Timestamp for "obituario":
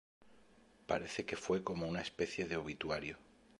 2.57-3.19